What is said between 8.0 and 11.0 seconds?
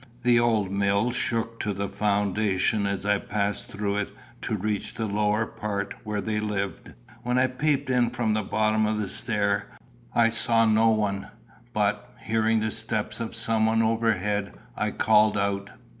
from the bottom of the stair, I saw no